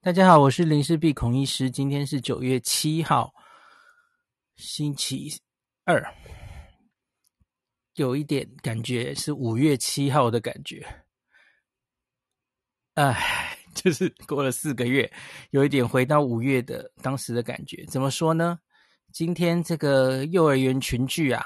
[0.00, 1.68] 大家好，我是林氏璧孔医师。
[1.68, 3.34] 今天是九月七号，
[4.54, 5.28] 星期
[5.84, 6.14] 二，
[7.94, 10.86] 有一点感觉是五月七号的感觉。
[12.94, 15.12] 哎，就是过了四个月，
[15.50, 17.84] 有一点回到五月的当时的感觉。
[17.86, 18.60] 怎么说呢？
[19.12, 21.44] 今天这个幼儿园群聚啊，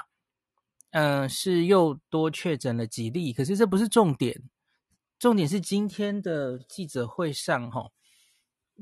[0.91, 4.39] 嗯、是又多确诊了几例，可是这不是重点，
[5.17, 7.89] 重点是今天的记者会上，哈。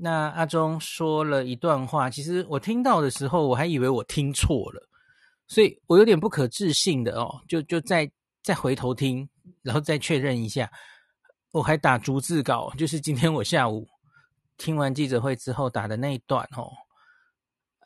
[0.04, 4.90] 那阿中说了一段话，其实我听到的时候，我还以为我听错了，
[5.48, 9.30] 所以我有点不可置信的哦，就就再再回头听，
[9.62, 10.72] 然后再确认一下，
[11.52, 13.88] 我还打逐字稿，就是今天我下午
[14.58, 16.72] 听完记者会之后打的那一段哦。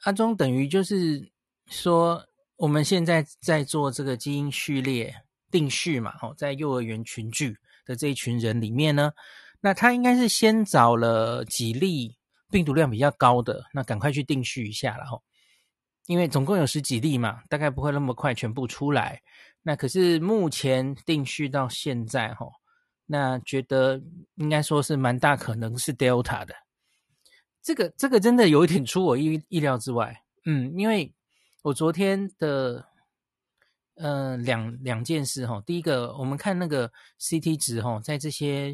[0.03, 1.29] 阿中等于就是
[1.67, 5.13] 说，我们现在在做这个基因序列
[5.51, 9.11] 定序嘛，哦，在幼儿园群聚的这一群人里面呢。
[9.61, 12.15] 那他应该是先找了几例
[12.51, 15.23] 病毒量比较高的，那赶快去定序一下了吼，
[16.05, 19.21] 因为总共有十几例嘛，大概不会那么快全部出来。
[19.63, 22.45] 那可是目前定序到现在哈，
[23.07, 23.99] 那觉得
[24.35, 26.53] 应该说是蛮大可能是 Delta 的。
[27.63, 31.11] 这个这个真的有一点出我意意料之外，嗯，因为
[31.63, 32.85] 我昨天的
[33.95, 38.73] 呃两两件事哈，第一个我们看那个 CT 值哈，在这些。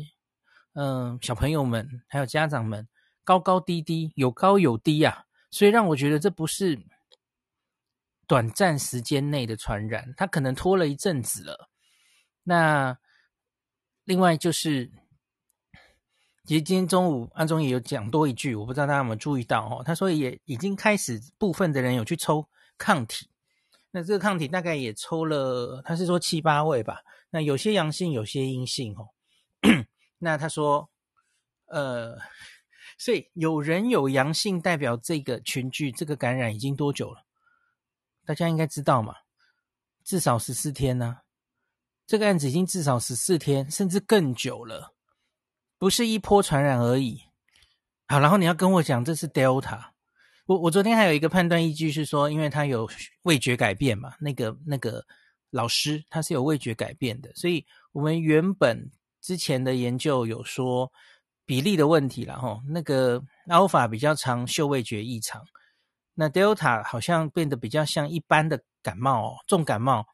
[0.74, 2.88] 嗯，小朋友们还有家长们，
[3.26, 6.80] 高高低低，有高有低啊，所以让我觉得这不是
[8.26, 11.70] 短暂时间内的传染，它可能拖了一阵子了。
[12.44, 12.98] 那
[14.06, 14.90] 另外就是，
[16.46, 22.48] 其实今天中午阿中也有讲多一句，我不知道大家有没有注意到哦，他说也已经开始部分的人有去抽
[22.78, 23.30] 抗体，
[23.92, 29.10] 那这个抗体大概也抽了，他是说七八位吧，那有些阳性，有些阴性哦。
[30.24, 30.88] 那他说，
[31.66, 32.16] 呃，
[32.96, 37.26] 所以有人有阳性，代表这个群聚这个感染已经多久了？
[38.24, 39.16] 大家应该知道嘛，
[40.04, 41.22] 至少十四天呢、
[42.06, 44.94] 这个案子已经至少十四天，甚至更久了，
[45.80, 47.24] 不是一波传染而已。
[48.08, 49.90] 好，然后你要跟我讲这是 Delta，
[50.46, 52.88] 我我昨天还有一个判断依据是说，因为他有
[53.24, 55.04] 味觉改变嘛，那个那个
[55.50, 58.92] 老师他是有味觉改变的，所以我们原本。
[59.22, 60.92] 之前的研究有说
[61.46, 65.46] 比例的问题啦，吼，那个 Alpha 比较常嗅味觉异常，
[66.16, 70.06] 那 Delta 好像变得比较像一般的感冒哦，重感冒，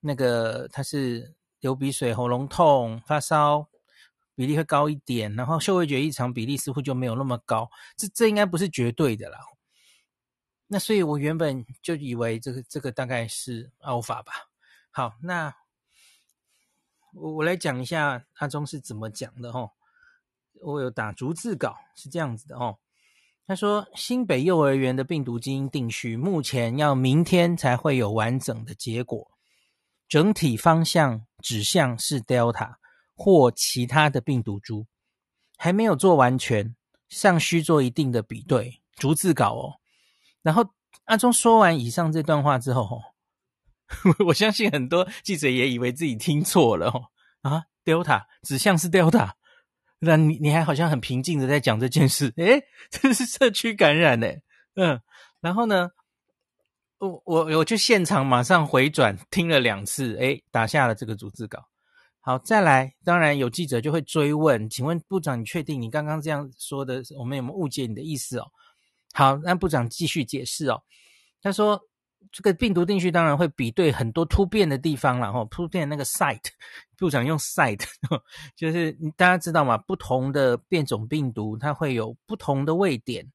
[0.00, 3.68] 那个它是流鼻水、喉咙痛、发烧
[4.34, 9.38] 比例会高一点，然后嗅味觉异常比例似乎就没有那么高，这这应该不是绝对的啦。
[10.68, 14.32] 那所以我原本就以为这个这个大概是 Alpha 吧。
[14.90, 15.54] 好，那。
[17.18, 19.70] 我我来讲一下阿中是怎么讲的哦。
[20.62, 22.78] 我有打逐字稿，是这样子的哦。
[23.46, 29.30] 他说，新北幼儿园的病毒基因定序，目前要明天才会有完整的结果，
[30.08, 32.74] 整体方向指向是 Delta
[33.14, 34.86] 或其他的病毒株，
[35.56, 36.74] 还没有做完全，
[37.08, 38.82] 尚需做一定的比对。
[38.96, 39.80] 逐字稿哦。
[40.42, 40.66] 然后
[41.04, 43.02] 阿中说完以上这段话之后，哦。
[44.26, 47.04] 我相信很多记者也以为自己听错了哦
[47.42, 49.30] 啊，Delta 指向是 Delta，
[50.00, 54.42] 那你你还好像很平静的在讲这件事， 诶，这是社区感染诶，
[54.74, 55.00] 嗯，
[55.40, 55.90] 然后呢，
[56.98, 61.64] 我我我就现场马上回转听了两次，诶，打下了这个逐字稿。
[62.18, 68.46] 好，再来，当然有记者就会追问，请问部长，你确定你刚刚这样说的，我们有没有误解你的意思哦？
[69.12, 70.82] 好，那部长继续解释哦，
[71.40, 71.80] 他说。
[72.32, 76.48] 这个病毒定序当然会比对很多突变的地方了哈，突变那个 site，
[76.98, 77.84] 部长用 site，
[78.56, 79.76] 就是大家知道嘛？
[79.78, 83.30] 不同的变种病毒它会有不同的位点，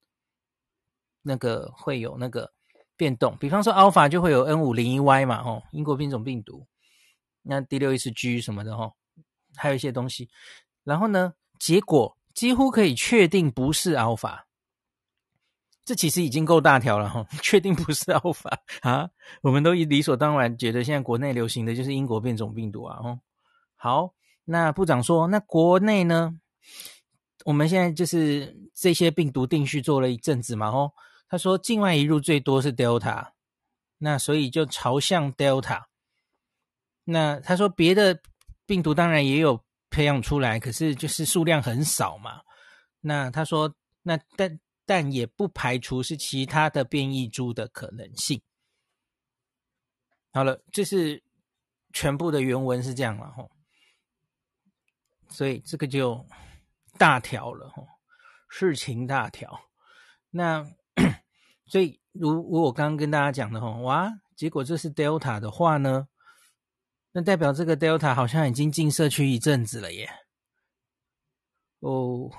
[1.21, 2.51] 那个会有那个
[2.95, 3.35] 变动。
[3.39, 6.67] 比方说 alpha 就会有 N 五零一 Y 嘛，哦，英国变种病毒，
[7.41, 8.91] 那 D 六一四 G 什么的哈，
[9.55, 10.29] 还有一些东西。
[10.83, 14.43] 然后呢，结果几乎可以确定不是 alpha。
[15.91, 19.09] 这其实已经够大条了哈， 确定不是奥法啊？
[19.41, 22.97] 我们都理所当然觉得现在国内流行的就是英国变种病毒啊。
[23.03, 23.19] 哦，
[23.75, 24.13] 好，
[24.45, 26.39] 那部长说，那国内呢？
[27.43, 30.69] 我们现在就是这些病毒定序做了一阵子嘛。
[30.69, 30.93] 哦，
[31.27, 33.31] 他说境外移入最多是 Delta，
[33.97, 35.81] 那所以就朝向 Delta。
[37.03, 38.17] 那他说别的
[38.65, 42.39] 病毒当然也有培养出来，可是就是数量很少嘛。
[43.01, 44.57] 那他说，那但。
[44.85, 48.41] 但也不排除是其他的变异株的可能性。
[50.33, 51.23] 好了，这是
[51.91, 53.51] 全部的原文是这样了吼，
[55.29, 56.25] 所以这个就
[56.97, 57.87] 大条了吼。
[58.47, 59.69] 事情大条。
[60.29, 60.65] 那
[61.67, 66.07] 所以如如我刚刚跟大家讲的吼，哇，结果这是 Delta 的话呢，
[67.11, 70.09] 那代表这个 Delta 好像已经进社区一阵子了耶。
[71.79, 72.29] 哦，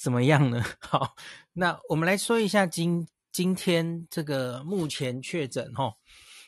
[0.00, 0.62] 怎么样呢？
[0.80, 1.16] 好，
[1.52, 5.94] 那我们来说一下今今天这个目前确诊吼，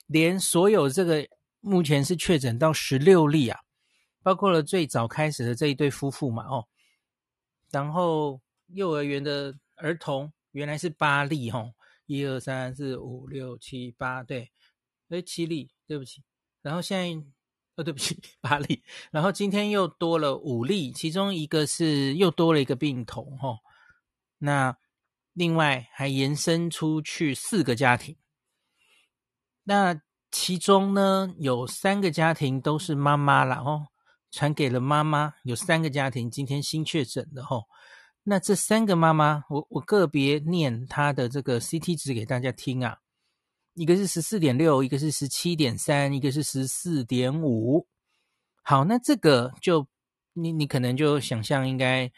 [0.07, 1.27] 连所有这个
[1.61, 3.59] 目前是确诊到十六例啊，
[4.23, 6.69] 包括了最早开始的这一对夫妇嘛，哦，
[7.71, 11.73] 然后幼儿园的儿童原来是八例吼，
[12.07, 14.53] 一二三四五六七八，对，
[15.09, 16.23] 诶，七例，对不起。
[16.63, 17.27] 然后现在，
[17.77, 18.83] 哦，对不起， 八例。
[19.11, 23.59] 然后今天又多了五例，其中一个是又多了一个病童，哈。
[24.39, 24.77] 那
[25.33, 28.17] 另外还延伸出去四个家庭。
[29.65, 30.01] 那
[30.31, 33.87] 其中呢，有三个家庭都是妈妈了，哦，
[34.31, 35.35] 传给了妈妈。
[35.45, 37.63] 有三个家庭今天新确诊的，哈。
[38.23, 42.99] 那这三个妈妈，我我个别念她的这个 CT 值给大家听啊。
[43.81, 47.87] 一个是十四点六，一个是十七点三，一个是十四点五。
[48.61, 49.87] 好，那这个就
[50.35, 52.13] 你你可能就想象应该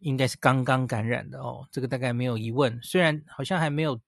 [0.00, 2.82] 应该是刚刚感染的哦，这个大概没有疑问。
[2.82, 4.00] 虽然好像还没有，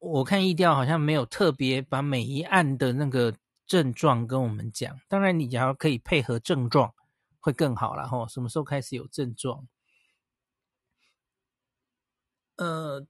[0.00, 3.34] 我看疫调好像没有特别把每一案的那个
[3.66, 5.00] 症状跟我们讲。
[5.08, 6.94] 当然，你只要可以配合症状
[7.38, 8.28] 会更好了哈。
[8.28, 9.66] 什么时候开始有症状？
[12.56, 13.06] 呃，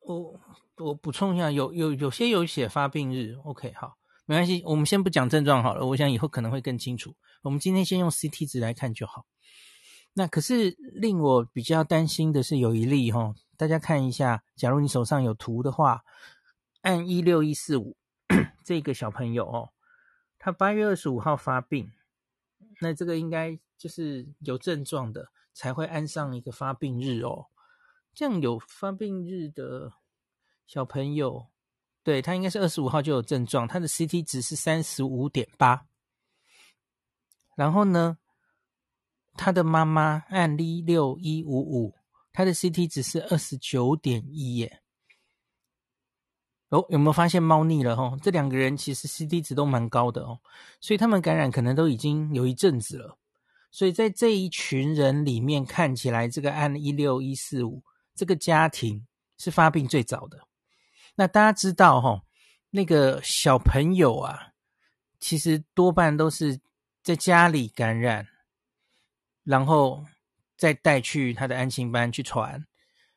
[0.00, 0.40] 我。
[0.80, 3.96] 我补充一下，有有有些有写发病日，OK，好，
[4.26, 7.14] 没关系，我们先不讲症状好了，我想以后可能会更清楚。
[7.42, 9.26] 我们今天先用 CT 值来看就好。
[10.14, 16.02] 那可是令我比较担心的是有一例哈，大家看一下，假如你手上有图的话，
[16.82, 17.96] 按一六一四五
[18.64, 19.70] 这个小朋友哦，
[20.38, 21.90] 他八月二十五号发病，
[22.80, 27.46] 那这个应该就是有症状的才会按上一个发病日哦，
[28.14, 29.92] 这样有发病日的。
[30.68, 31.46] 小朋友，
[32.02, 35.86] 对，他应该是二十五号就有症状，他的 CT 值是三十五点八。
[37.56, 38.18] 然后呢，
[39.32, 41.94] 他的妈妈案例六一五五，
[42.34, 44.82] 他的 CT 值是二十九点一耶。
[46.68, 47.96] 哦，有没有发现猫腻了？
[47.96, 50.38] 哦，这两个人其实 CT 值都蛮高的哦，
[50.82, 53.16] 所以他们感染可能都已经有一阵子了。
[53.70, 57.82] 所以在这一群人里面，看起来这个案一六一四五
[58.14, 59.06] 这个家庭
[59.38, 60.47] 是发病最早的。
[61.20, 62.22] 那大家知道齁，
[62.70, 64.52] 那个小朋友啊，
[65.18, 66.60] 其实多半都是
[67.02, 68.28] 在家里感染，
[69.42, 70.04] 然后
[70.56, 72.64] 再带去他的安亲班去传，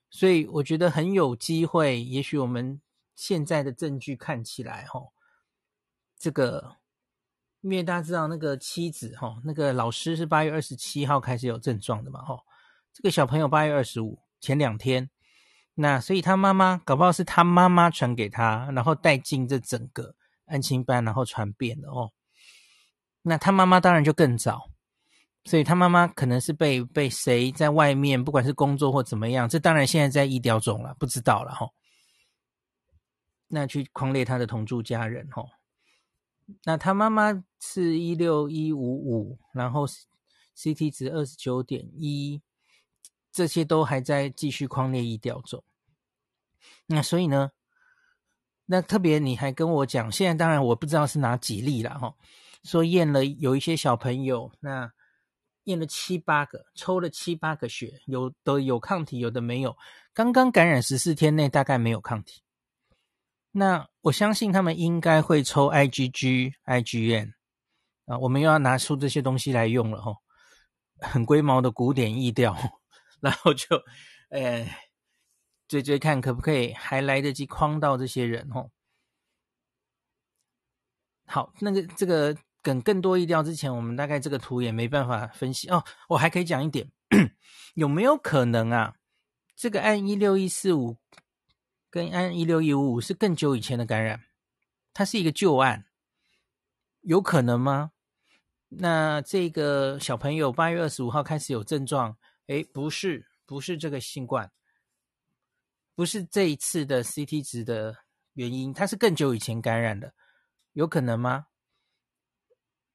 [0.09, 2.01] 所以我觉得很有机会。
[2.01, 2.81] 也许我们
[3.13, 5.11] 现在的证据看起来，齁，
[6.17, 6.77] 这个
[7.59, 12.39] 因为大家知道那个妻子，哈，那个老师是八月二十七号开始有症状的嘛，哈，
[12.91, 15.07] 这个小朋友八月二十五前两天。
[15.81, 20.13] 那所以他妈妈搞不好是他妈妈传给他，然后带进这整个
[20.45, 22.11] 安亲班，然后传遍了哦。
[23.23, 24.69] 那他妈妈当然就更早，
[25.45, 31.69] 所以他妈妈可能是被被谁在外面，不管是工作或怎么样，这当然现在在疫调中了，不知道了哈、哦。
[33.47, 35.49] 那去框列他的同住家人哈、哦。
[36.63, 39.87] 那他妈妈是一六一五五，然后
[40.55, 42.39] CT 值二十九点一。
[43.33, 45.63] 这些都还在继续框列疫调中，
[46.85, 47.51] 那所以呢，
[48.65, 52.13] 那特别你还跟我讲，现在当然我不知道是哪几例了哈，
[52.63, 54.91] 说验了有一些小朋友，那
[55.63, 59.77] 验了七八个，抽了七八个血，有的有抗体，有的没有，
[60.13, 62.41] 刚刚感染十四天内大概没有抗体，
[63.51, 67.31] 那我相信他们应该会抽 IgG、IgM
[68.05, 70.13] 啊，我们又要拿出这些东西来用了哈，
[70.99, 72.55] 很龟毛的古典疫调。
[73.21, 73.67] 然后就，
[74.31, 74.67] 呃，
[75.71, 78.69] 追追看可不可以还来得及框到这些人哦。
[81.25, 85.81] 好，那个这个等更多疫调之前，我们大概这个图也没办法分析哦。
[86.09, 86.91] 我还可以讲一点，
[87.75, 88.95] 有没有可能啊？
[89.55, 90.97] 这个案一六一四五
[91.89, 94.19] 跟案一六一五五是更久以前的感染，
[94.93, 95.85] 它是一个旧案，
[96.99, 97.93] 有可能吗？
[98.67, 102.17] 那这个小朋友八月二十五号开始有症状。
[102.47, 104.51] 诶，不是，不是这个新冠，
[105.95, 107.95] 不是这一次的 CT 值的
[108.33, 110.13] 原因，它是更久以前感染的，
[110.73, 111.47] 有可能吗？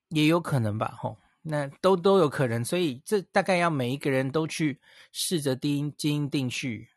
[0.09, 4.81] 也有可能吧，吼，那都都有可能，所以这大概要每一个人都去
[5.13, 6.89] 试着基因定序，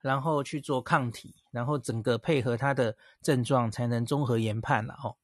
[0.00, 5.18] 然后去做抗体，然后整个配合他的症状，才能综合研判了，吼。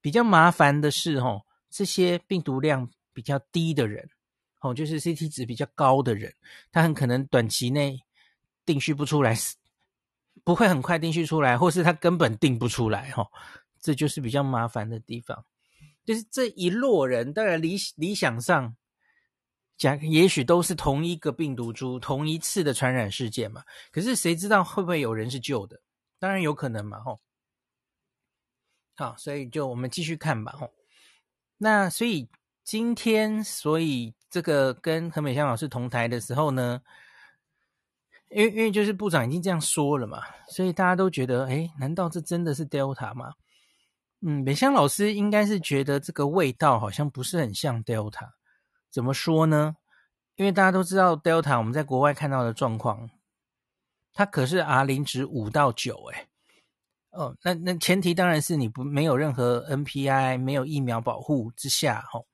[0.00, 4.08] 比较麻烦的是，吼，这些病毒量比较低的人。
[4.60, 6.34] 哦，就是 CT 值比较高的人，
[6.72, 8.00] 他很可能短期内
[8.66, 9.34] 定序不出来，
[10.44, 13.28] 不会很快定序出来，或是他根本定不出来，哈、哦，
[13.80, 15.46] 这就是比较麻烦的地方。
[16.04, 18.76] 就是这一落人，当然理理想上
[19.76, 23.64] 讲，也许都是同一个病毒株，同一次的传染事件嘛。
[23.90, 25.80] 可是谁知道会不会有人是旧的？
[26.18, 27.18] 当然有可能嘛，吼。
[28.94, 30.72] 好，所以就我们继续看吧，吼。
[31.58, 32.28] 那所以
[32.62, 36.80] 今天，所以这个跟何美香老师同台的时候呢，
[38.36, 43.32] 因为因为就是部长已经这样说了嘛，所以大家都觉得，诶，难道这真的是 Delta 吗？
[44.20, 48.28] 嗯，美香老师应该是觉得这个味道好像不是很像 Delta，
[48.90, 49.76] 怎么说呢？
[50.34, 53.08] 因为大家都知道 Delta，我们在国外看到的状况，
[54.12, 56.26] 它可是 R 零值五到九，诶
[57.12, 62.26] 哦，那那前提当然是你不没有任何 NPI，没有疫苗保护之下，哦，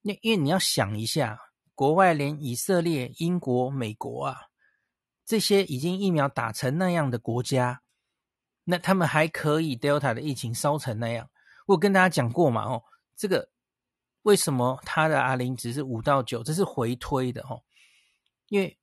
[0.00, 1.40] 那因为你要想一下，
[1.74, 4.36] 国外连以色列、英国、美国啊，
[5.28, 7.82] 这些已经疫苗打成那样的国家。
[8.64, 11.28] 那他们还可以 Delta 的疫情烧成那样，
[11.66, 12.82] 我跟大家讲过嘛，哦，
[13.14, 13.50] 这个
[14.22, 16.42] 为什么它的 R 零值是五到九？
[16.42, 17.62] 这是回推的哦，
[18.48, 18.78] 因为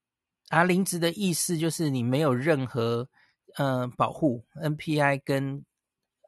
[0.50, 3.10] R 零值的意思就是你没有任何
[3.58, 5.66] 呃保护 NPI 跟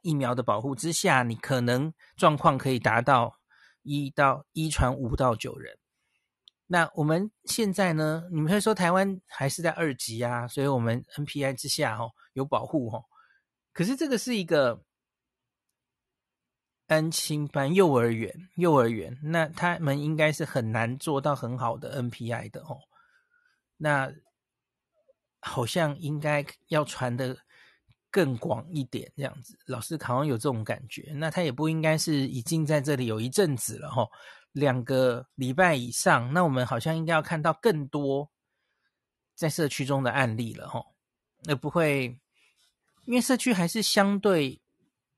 [0.01, 3.37] 疫苗的保护之下，你可能状况可以达到
[3.83, 5.77] 一到一传五到九人。
[6.67, 8.23] 那我们现在呢？
[8.29, 10.45] 你们会说台湾还是在二级啊？
[10.47, 13.01] 所以我们 NPI 之下哦有保护哦。
[13.71, 14.83] 可是这个是一个
[16.87, 22.77] 安亲班、幼儿园、幼儿园，那他们应该是很难做到很好的 NPI 的哦。
[23.77, 24.11] 那
[25.39, 27.37] 好像应该要传得
[28.09, 29.57] 更广一点，这样子。
[29.67, 31.13] 老师好像有这种感觉。
[31.15, 34.05] 那他也不应该是已经在这里有一阵子了哈，
[34.59, 36.33] 两个礼拜以上。
[36.33, 38.29] 那我们好像应该要看到更多
[39.35, 40.83] 在社区中的案例了哈，
[41.47, 42.19] 而不会。
[43.05, 44.61] 因为社区还是相对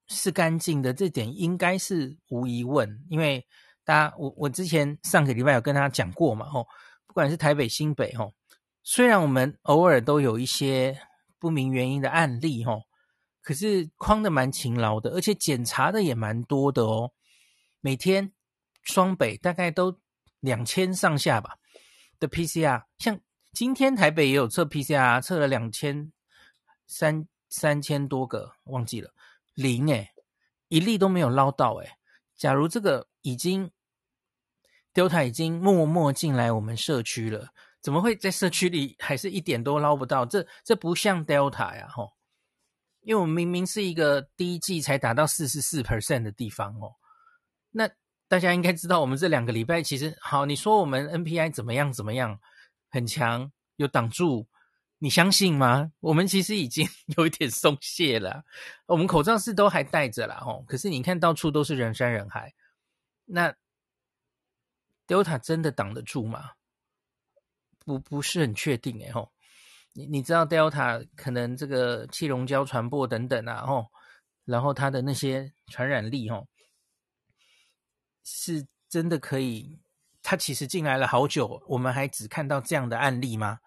[0.08, 3.04] 是干净的，这点应该是无疑问。
[3.10, 3.44] 因为
[3.84, 6.68] 大家，我我之前上个礼拜有跟大家讲过嘛，吼，
[7.08, 8.32] 不管是台北、新北，吼，
[8.84, 11.02] 虽然我们偶尔都有一些
[11.40, 12.84] 不明原因的案例，吼，
[13.42, 17.12] 可是框的蛮勤劳的，而且检查的也蛮多的哦。
[17.82, 18.32] 每天
[18.82, 20.00] 双北大概都
[20.40, 21.56] 两千上下吧
[22.20, 23.20] 的 PCR，像
[23.54, 26.12] 今天台北也有测 PCR，测了两千
[26.86, 27.28] 三。
[27.52, 29.12] 三千多个忘记了
[29.56, 30.08] 零诶，
[30.68, 31.94] 一例都没有捞到诶。
[32.36, 33.72] 假如这个已经
[34.94, 37.48] Delta 已经默默进来我们社区了，
[37.82, 40.28] 怎么会在社区里还是一点都捞不到？
[40.28, 42.14] 这这不像 Delta 呀，吼！
[43.02, 46.94] 因为我们明明是一个第一季才达到四十四 percent 的地方哦。
[47.72, 47.90] 那
[48.30, 52.40] 大家应该知道，我们这两个礼拜其实好，你说我们 NPI 怎么样怎么样，
[52.90, 54.48] 很强，有挡住。
[55.00, 55.92] 你相信吗？
[56.02, 58.44] 我们其实已经 有一点松懈了，
[58.86, 60.64] 我们口罩是都还戴着啦，吼。
[60.68, 62.54] 可是你看到处都是人山人海，
[63.26, 63.54] 那
[65.08, 66.52] Delta 真的挡得住吗？
[67.80, 69.32] 不，不是很确定诶，吼。
[69.94, 73.88] 你你知道 Delta 可能这个气溶胶传播等等啊，吼，
[74.46, 76.48] 然后它的那些传染力，吼，
[78.32, 79.80] 是真的可以？
[80.22, 83.60] 他其实进来了好久，我们还只看到这样的案例吗？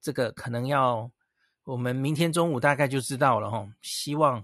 [0.00, 1.10] 这个可能要
[1.64, 4.42] 我们明天中午大概就知道了哈，希望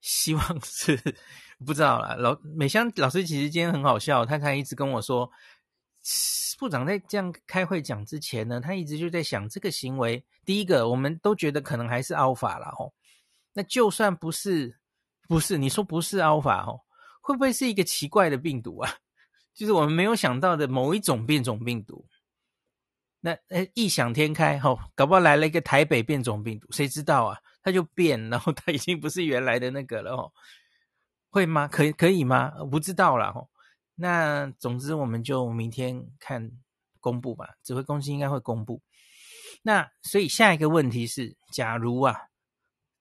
[0.00, 1.00] 希望是
[1.64, 2.16] 不知道了。
[2.16, 5.30] 老美香老师其实今天很好笑，他才一直跟我说，
[6.58, 10.22] 部长在这样开会讲之前呢，他一直就在想这个行为。
[10.44, 12.90] 第一个，我们都觉得可能还是 Alpha 了哈，
[13.52, 14.78] 那就算不是
[15.28, 16.78] 不是，你说不是 Alpha 哈，
[17.28, 18.90] 会不会是一个奇怪的病毒啊？
[19.52, 22.08] 就是我们没有想到的某一种变种病毒。
[23.20, 27.36] 那诶，异想天开吼、哦，搞不好来了一个台北变种病毒，谁知道啊？
[27.62, 30.32] 它就变，然后它已经不是原来的那个了哦，
[31.28, 31.68] 会吗？
[31.68, 32.50] 可以可以吗？
[32.70, 33.50] 不知道啦吼。
[33.94, 36.50] 那总之我们就明天看
[36.98, 38.80] 公布吧，指挥中心应该会公布。
[39.60, 42.16] 那所以下一个问题是，假如啊，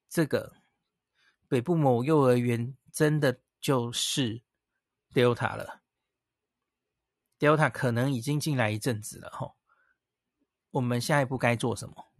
[0.10, 0.51] 这个
[1.48, 4.41] 北部某幼儿园真的就是
[5.13, 5.81] Delta 了
[7.39, 9.55] ，Delta 可能已经进来一阵子了吼。
[10.71, 12.11] 我们下一步该做什么？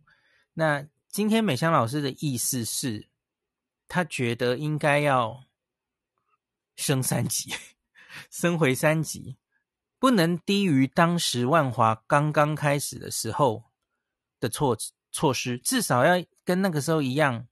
[0.53, 3.10] 那今天美香老师的意思是，
[3.88, 5.46] 他觉得应该要
[6.75, 7.53] 升三级，
[8.32, 9.38] 升回三级，
[10.00, 13.65] 不能低于当时万华刚刚开始的时候
[14.39, 14.75] 的措
[15.12, 17.48] 措施，至少要跟那个时候一样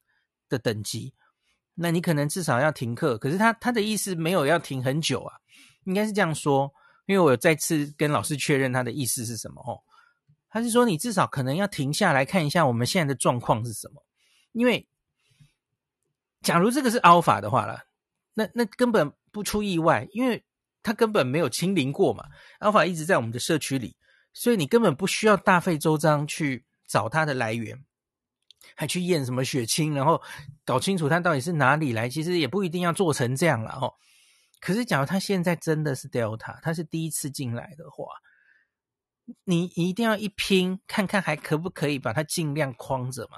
[0.49, 1.13] 的等级。
[1.75, 5.35] 那你可能至少要停课，可是他他的意思没有要停很久啊，
[5.83, 6.71] 应该是这样说：
[7.05, 9.83] 因为我有再次跟老师确认他的意思是什么哦。
[10.49, 14.01] 他是说你至少可能要停下来看一下我们现在的状况是什么，
[14.53, 14.87] 因为
[16.41, 17.83] 假如这个是 Alpha 的话了，
[18.33, 20.45] 那那根本不出意外，因为
[20.81, 22.23] 他根本没有清零过嘛
[22.61, 23.97] ，Alpha 一直在我们的社区里，
[24.31, 27.83] 所以你根本不需要大费周章去找它的来源。
[28.75, 30.21] 还去验什么血清，然后
[30.63, 33.93] 搞清楚它到底是哪里来，其实也不一定要做成这样了哦。
[34.61, 38.05] 可是，假如他现在真的是 Delta，他是第一次进来的话，
[39.43, 43.37] 你一定要一拼，看看还可不可以把它尽量框着嘛。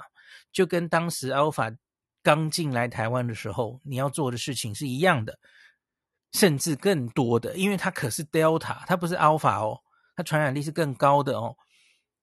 [0.50, 1.76] 就跟当时 Alpha
[2.22, 5.38] 刚进来台湾的时候，你要做的事情是一样的，
[6.32, 9.80] 甚至更多的，因为它可是 Delta，它不是 Alpha 哦，
[10.16, 11.54] 它传染力是更高的哦。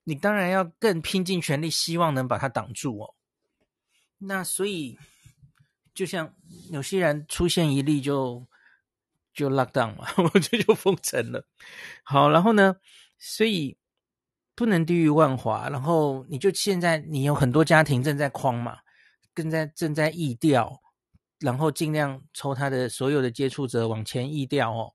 [0.05, 3.13] 你当然要更拼尽全力，希望能把它挡住哦。
[4.19, 4.97] 那所以，
[5.93, 6.33] 就像
[6.71, 8.47] 纽西兰出现一例就
[9.33, 11.45] 就 lock down 嘛， 我这就封城了。
[12.03, 12.75] 好，然后呢，
[13.19, 13.77] 所以
[14.55, 15.67] 不能低于万华。
[15.69, 18.77] 然后你就现在你有很多家庭正在框嘛，
[19.33, 20.81] 正在正在疫调，
[21.39, 24.93] 然后尽量抽他的所有的接触者往前疫调哦。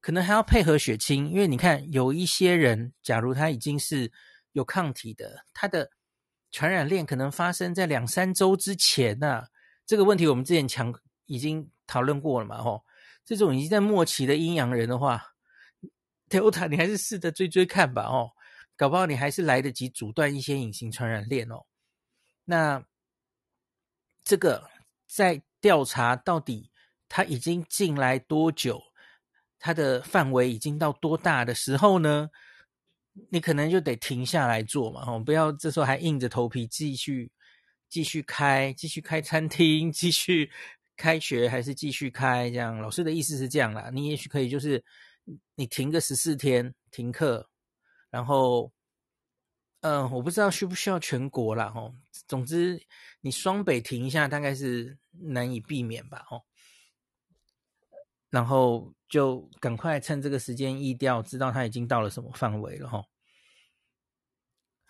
[0.00, 4.12] 可能还要配合血清，因为你看有一些人，假如他已经是
[4.52, 5.90] 有抗体的，他的
[6.50, 9.48] 传染链可能发生在两三周之前呐、
[9.84, 10.94] 这个问题我们之前强
[11.26, 12.84] 已经讨论过了嘛，吼，
[13.24, 15.34] 这种已经在末期的阴阳人的话
[16.28, 18.30] ，Delta 你还是试着追追看吧，哦，
[18.76, 21.66] 搞不好你还是来得及阻断一些隐形传染链哦。
[22.44, 22.84] 那
[24.24, 24.70] 这个
[25.06, 26.70] 在调查到底
[27.08, 28.82] 他已经进来多久？
[29.58, 32.30] 它的范围已经到多大的时候呢？
[33.30, 37.28] 你可能就得停下来做嘛，哦，不要这时候还硬着头皮继续
[37.88, 40.48] 继续开，继续开餐厅， 继续
[40.96, 42.48] 开学还是继续开？
[42.48, 44.84] 这样老师的意思是这样啦，你也许可以就是
[45.56, 47.44] 你停个十四天停课，
[48.08, 48.70] 然后
[49.80, 51.92] 嗯、我不知道需不需要全国啦，哦，
[52.28, 52.80] 总之
[53.20, 56.44] 你双北停一下，大概是难以避免吧，哦。
[58.30, 63.02] 然后就赶快趁这个时间疫调，知道他已经到了什么范围了哈。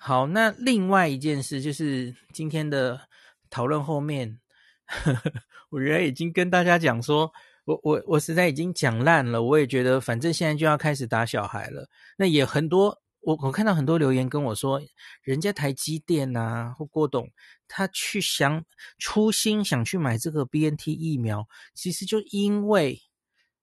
[0.01, 3.09] 好，那另外一件事就是今天的
[3.51, 4.40] 讨论后面，
[4.87, 5.33] 呵 呵
[5.70, 7.33] 我原来已经跟大家讲说，
[7.64, 9.42] 我我我实在已经讲烂了。
[9.42, 11.88] 我也觉得反正现在就要开始打小孩了。
[12.16, 14.81] 那也很多，我我看到很多留言跟我说，
[15.22, 17.29] 人家台积电啊或郭董，
[17.66, 18.64] 他去想
[18.98, 23.01] 初心想去买这个 BNT 疫苗，其实就因为。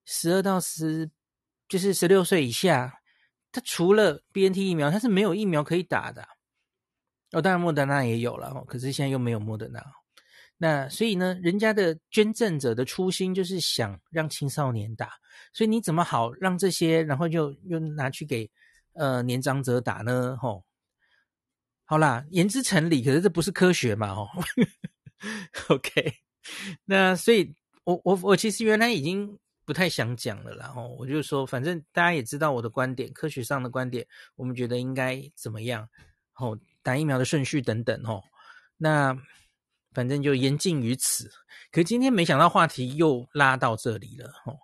[0.05, 1.09] 十二到十，
[1.67, 3.01] 就是十六岁以下，
[3.51, 6.27] 他除了 BNT 疫苗，他是没有疫苗可以打的。
[7.31, 9.83] 哦，当然莫德纳也有了，可是现在又没有莫德纳。
[10.57, 15.09] 那所以呢，人家的捐赠者的初心就是想让青少年打，
[15.51, 18.49] 所以你怎么好让这些，然后就又拿去给
[18.93, 20.37] 呃年长者打呢？
[20.39, 20.63] 吼，
[21.83, 24.11] 好啦，言之成理，可是这不是科学嘛？
[24.11, 24.29] 哦，
[25.69, 26.13] OK，
[26.85, 29.39] 那所以我我我其实原来已经。
[29.65, 35.89] 不太想讲了啦，然后我就说，反正大家也知道我的观点，科学上的观点，我们觉得应该怎么样，
[36.35, 38.23] 哦，打疫苗的顺序等等，哦，
[38.77, 39.17] 那
[39.91, 41.31] 反正就言尽于此。
[41.71, 44.55] 可今天没想到话题又拉到这里了，哦，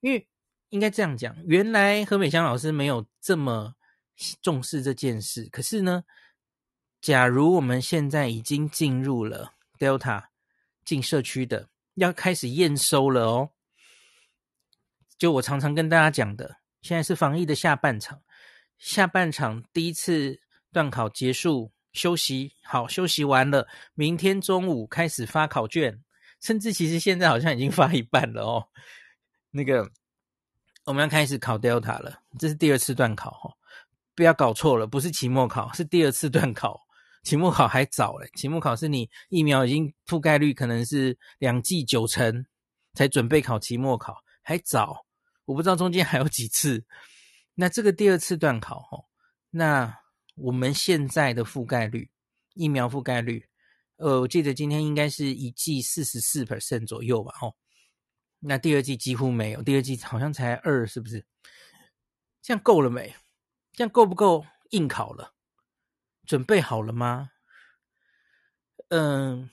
[0.00, 0.28] 因为
[0.68, 3.74] 应该这样讲，原来何美香老师没有这么
[4.40, 6.04] 重视这件事，可是呢，
[7.00, 10.26] 假如我们现在已经进入了 Delta
[10.84, 13.50] 进社区的，要开始验收了哦。
[15.18, 18.22] 就我常常跟大家讲的，现在是防疫的下半场，
[18.78, 20.40] 下半场第一次
[20.72, 26.04] 段考结束，休息好，休息完了，明天中午开始发考卷，
[26.40, 28.68] 甚至其实现在好像已经发一半了哦。
[29.50, 29.90] 那个
[30.84, 33.52] 我们要开始考 Delta 了，这是第二次段考哈，
[34.14, 36.80] 不要搞错了，不是期末考，是第二次段考，
[37.24, 42.46] 期末考还早嘞，期末考是你疫苗已经覆盖率可能是两剂九成
[42.94, 45.04] 才准备考期末考，还早。
[45.48, 46.84] 我不知道中间还有几次，
[47.54, 49.02] 那这个第二次段考哈，
[49.48, 49.98] 那
[50.34, 52.10] 我们现在的覆盖率，
[52.52, 53.48] 疫苗覆盖率，
[53.96, 57.56] 呃，我记得今天应该是一剂四十四 percent 左右吧，哦，
[58.40, 61.24] 那第二季几乎没有，第二季好像才二，是不是？
[62.42, 63.16] 这样够了没？
[63.72, 65.32] 这样够不够应考了？
[66.26, 67.30] 准备好了吗？
[68.88, 69.48] 嗯，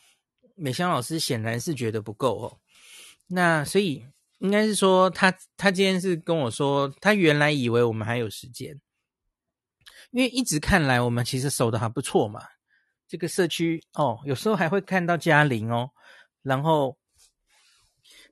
[0.55, 2.60] 美香老师显然是觉得不够哦，
[3.27, 4.05] 那所以。
[4.39, 8.80] 应该是说他他今天是跟我说，他原来以为我们还有时间，
[10.12, 12.41] 因为一直看来我们其实守的还不错嘛。
[13.08, 15.91] 这个社区哦，有时候还会看到嘉玲哦。
[16.41, 16.98] 然后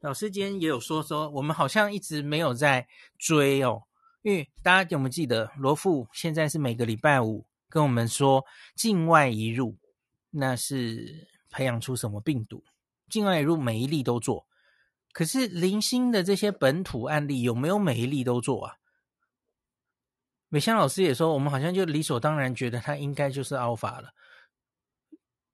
[0.02, 2.88] 老师今天也有说说，我们好像一直没有在
[3.18, 3.84] 追哦，
[4.24, 8.44] 因为大家有没有记得罗富现在是每个礼拜五跟我们说
[8.76, 9.78] 境外移入，
[10.32, 12.63] 那是培养出什么病毒？
[13.10, 14.46] 境外移入每一例都做，
[15.13, 18.76] 可是零星的这些本土案例有没有每一例都做啊？
[20.49, 24.10] 美香老师也说，我们好像就理所当然觉得它应该就是 Alpha 了。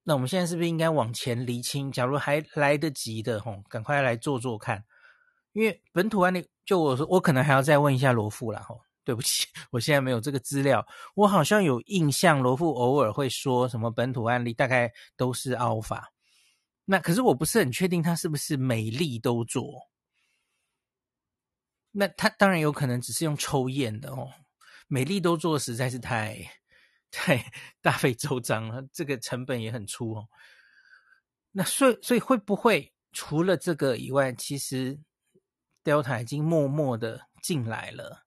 [0.03, 1.91] 那我们现在是不是应该往前厘清？
[1.91, 4.83] 假如还来得及的，吼，赶快来做做看。
[5.51, 10.85] 因为本土案例，就我说，我可能还要再问一下罗富啦，吼，对不起， 我现在没有这个资料。
[11.15, 16.03] 我好像有印象，罗富偶尔会说什么本土案例大概都是 Alpha。
[16.91, 19.91] 那可是我不是很确定他是不是每例都做。
[21.91, 24.27] 那他当然有可能只是用抽验的哦。
[24.87, 26.35] 每例都做实在是太
[27.11, 30.29] 太大费周章了，这个成本也很粗哦。
[31.51, 34.99] 那所以所以会不会除了这个以外，其实
[35.83, 38.25] Delta 已经默默的进来了，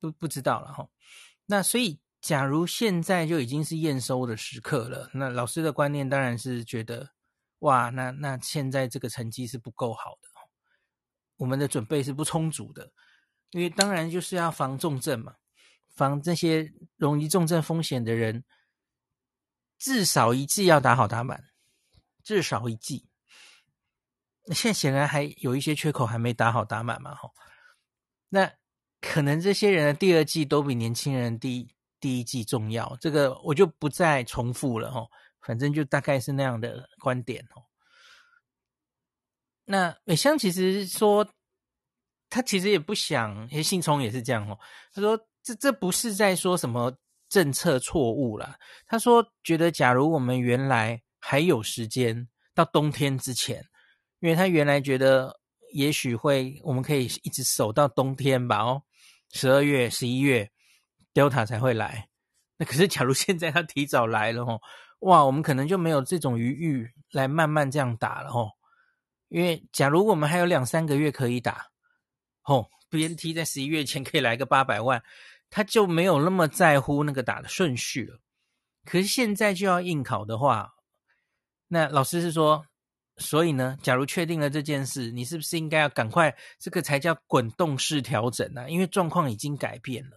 [0.00, 0.88] 不不知道了哈。
[1.44, 7.10] 那所以假如现在就已经是验收的时刻了，那老师的观念当然是觉得，
[7.60, 10.28] 哇，那那现在这个成绩是不够好的，
[11.36, 12.92] 我们的准备是不充足的，
[13.50, 15.34] 因为当然就是要防重症嘛。
[15.96, 18.44] 防这些容易重症风险的人，
[19.76, 21.44] 至少一剂要打好打满，
[22.22, 23.08] 至少一剂。
[24.52, 27.34] 现在显然还有一些缺口还没打好打满嘛，吼。
[28.30, 28.50] 那
[29.00, 31.68] 可能这些人的第二剂都比年轻人第一
[31.98, 35.10] 第一剂重要，这个我就不再重复了，吼。
[35.42, 37.62] 反正就大概是那样的观点，哦。
[39.64, 41.26] 那美香其实说，
[42.28, 44.58] 他其实也不想，因为信聪也是这样，哦。
[44.92, 45.18] 他说。
[45.42, 46.94] 这这不是在说什么
[47.30, 48.58] 政策错误啦。
[48.86, 53.64] 他说，觉得假如我们原来还有时间到冬天之前，
[54.18, 55.40] 因为他原来觉得
[55.72, 58.82] 也许会我们可以一直守到冬天吧，哦，
[59.32, 60.50] 十二月、十一月
[61.14, 62.10] ，Delta 才会来。
[62.58, 64.60] 那可是假如现在他提早来了，哦，
[65.00, 68.50] 哇，我们可能就没有这种余裕来慢慢这样打了，哦。
[69.28, 71.66] 因为假如我们还有两三个月可以打，
[72.44, 72.66] 哦。
[72.90, 75.00] BNT 在十一月前可以来个八百万，
[75.48, 78.18] 他就没有那么在乎那个打的顺序了。
[78.84, 80.72] 可是现在就要应考的话，
[81.68, 82.66] 那老师是说，
[83.16, 86.36] 所以呢，假如确定了这件事，你是不是应该要赶快？
[86.58, 88.68] 这个才叫滚动式调整呢？
[88.68, 90.16] 因为状况已经改变了。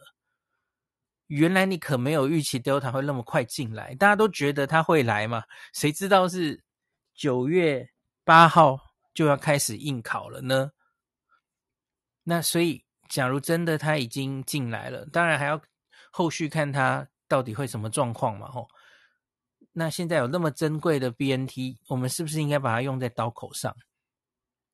[1.33, 5.43] 原来你可没有预期 Delta 会那么快进来，大家都觉得他会来嘛？
[5.73, 6.63] 谁知道是
[7.15, 7.89] 九月
[8.23, 8.79] 八号
[9.13, 10.71] 就要开始应考了呢？
[12.23, 15.59] 那所以，假如真的他已经进来了，当然还要
[16.11, 18.67] 后续看他到底会什么状况嘛，吼。
[19.71, 23.75] 那现在有那么珍贵的 BNT，我们是不是应该把它用在刀口上？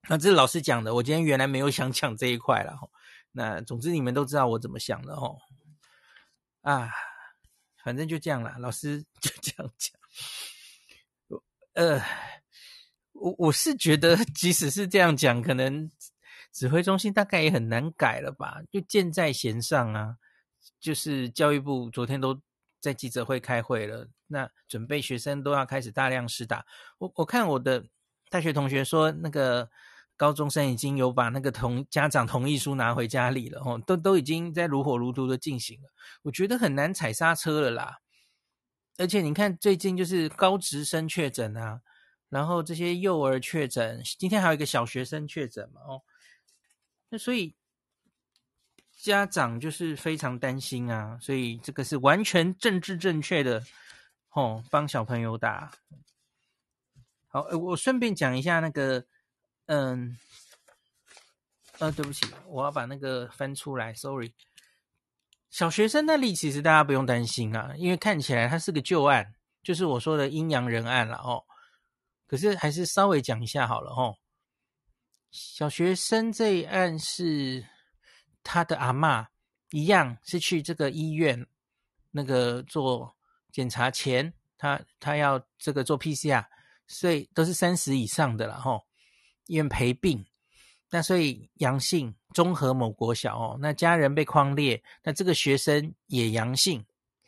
[0.10, 2.92] 那这是老师讲的，我今天原来没有想讲这一块了，吼。
[3.32, 5.40] 那总之你们都知道我怎么想的，吼。
[6.62, 6.90] 啊，
[7.84, 11.42] 反正就这样了，老师就这样讲。
[11.74, 12.02] 呃，
[13.14, 15.90] 我我是觉得，即使是这样讲，可能。
[16.52, 18.60] 指挥中心大概也很难改了吧？
[18.72, 20.18] 就箭在弦上啊，
[20.80, 22.42] 就是教育部昨天都
[22.82, 26.66] 在记者会开会了，那准备学生都要开始大量施打。
[26.98, 27.86] 我我看我的
[28.32, 29.70] 大学同学说，那个
[30.20, 35.88] 高中生已经有把那个同家长同意书拿回家里了，哦，都都已经在如火如荼的进行了。
[36.24, 38.00] 我觉得很难踩刹车了啦。
[38.98, 41.80] 而且你看最近就是高职生确诊啊，
[42.28, 46.02] 然后这些幼儿确诊，今天还有一个小学生确诊嘛，哦。
[47.08, 47.56] 那所以
[48.98, 53.64] 家长就是非常担心啊，所以这个是完全政治正确的，
[54.34, 55.72] 哦，帮小朋友打。
[57.30, 59.06] 好，我顺便讲一下那个，
[59.72, 60.18] 嗯，
[61.78, 64.34] 呃，对不起，我要把那个翻出来，sorry。
[65.52, 71.46] 小学生那里其实大家不用担心啊，因为看起来它是个旧案，就是我说的阴阳人案了哦。
[72.26, 74.18] 可是还是稍微讲一下好了哦。
[75.30, 77.64] 小学生这一案是
[78.42, 79.28] 他的阿嬷，
[79.70, 81.46] 一样是去这个医院
[82.10, 83.16] 那个做
[83.52, 86.44] 检查前，他他要这个做 PCR，
[86.88, 88.89] 所以都是三十以上的了吼。
[89.50, 90.24] 医院陪病，
[90.92, 96.86] 那所以阳性，综合某国小哦，那家人被框列，那这个学生也阳性，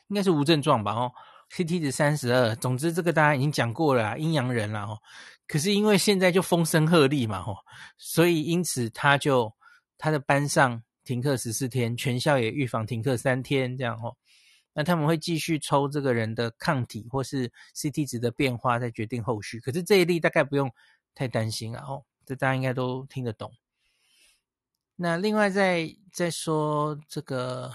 [0.08, 1.12] 应该是无症状吧哦
[1.52, 5.00] ，CT 值三十二，总之这个大家已经讲过了，阴阳人了哦。
[5.48, 7.58] 可是因为现在就风声鹤唳嘛，吼，
[7.98, 9.52] 所以因此他就
[9.98, 14.16] 他的班上停课十四天，全校也预防停课三天，这样吼。
[14.74, 19.60] 那他们会继续抽这个人的抗体或是 CT 值的变化，再决定后续。
[19.60, 20.72] 可是这一例大概不用
[21.14, 23.52] 太担心啊，哦，这大家应该都听得懂。
[24.96, 27.74] 那另外再再说这个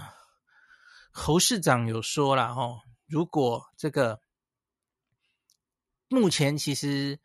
[1.10, 4.18] 侯市长有说了哦，如果这个
[6.08, 7.20] 目前其实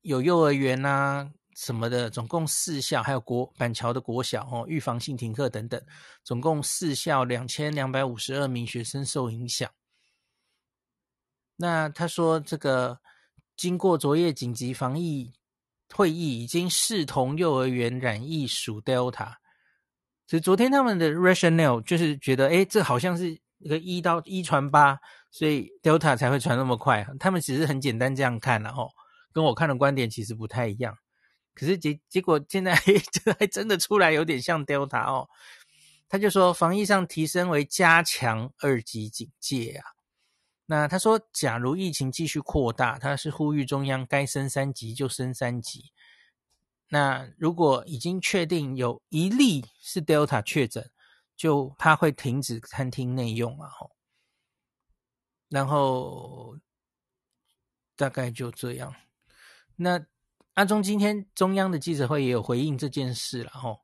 [0.00, 5.84] 有幼儿园啊什么的，总共四校，还有国板桥的国小哦，预防性停课等等，
[6.24, 9.70] 总共四校两千两百五十二名学生受影响。
[11.56, 13.02] 那他说这个
[13.54, 15.34] 经过昨夜紧急防疫
[15.94, 19.34] 会议，已经视同幼儿园染疫属 Delta。
[20.26, 24.98] 所以昨天他们的 rationale 就是觉得，哎，这好像是一个一到一传八，
[25.30, 27.06] 所以 Delta 才会传那么快。
[27.18, 28.88] 他们只是很简单这样看，然后
[29.32, 30.96] 跟我看的观点其实不太一样。
[31.54, 32.74] 可是结结果现在
[33.12, 35.28] 这还真的出来有点像 Delta 哦。
[36.08, 39.99] 他就说防疫上提升为加强二级警戒啊。
[40.70, 45.90] 那他说，假如疫情继续扩大，他是呼吁中央该升三级就升三级。
[46.90, 50.88] 那如果已经确定有一例是 Delta 确诊，
[51.34, 53.68] 就他会停止餐厅内用啊？
[53.68, 53.90] 吼，
[55.48, 56.56] 然后
[57.96, 58.94] 大概就这样。
[59.74, 60.06] 那
[60.54, 63.80] 阿中今天中央的记者会也有回应这件事了，吼，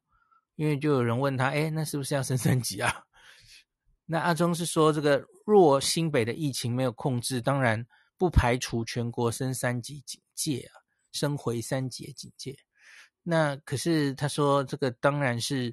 [0.54, 3.06] 因为就有人问他，哎，那是不是要升三级啊？
[4.06, 7.86] 那阿中是说，这个若新北的疫情没有控制，当然
[8.18, 10.82] 不排除全国升三级警戒啊，
[11.12, 12.58] 升回三级警戒。
[13.22, 15.72] 那可是他说，这个当然是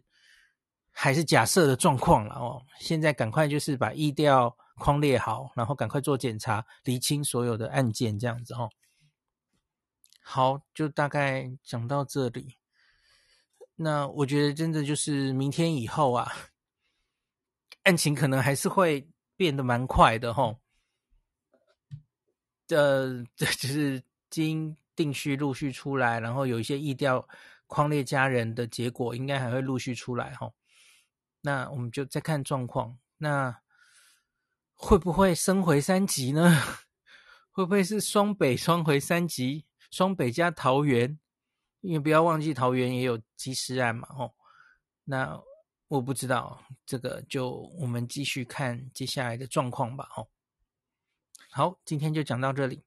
[0.91, 2.63] 还是假设的状况了哦。
[2.79, 8.69] 现在赶快就是把疫调框列好，然后赶快做检查，厘清所有的案件，这样子哦。
[10.21, 12.57] 好，就大概讲到这里。
[13.75, 16.31] 那我觉得真的就是明天以后啊，
[17.83, 19.07] 案情可能还是会
[19.43, 20.61] 变得蛮快的吼。
[22.69, 24.77] 呃，这就是经。
[24.95, 27.27] 定序陆续出来，然后有一些意调
[27.65, 30.51] 框列家人的结果，应该还会陆续出来哈。
[31.41, 33.59] 那我们就再看状况，那
[34.75, 36.61] 会不会升回三级呢？
[37.49, 39.65] 会不会是双北双回三级？
[39.89, 41.17] 双北加桃园，
[41.81, 44.35] 因为不要忘记桃园也有及时案嘛吼。
[45.05, 45.41] 那
[45.93, 50.27] 我不知道，这个就我们继续看接下来的状况吧哦。
[51.51, 52.81] 好，今天就讲到这里。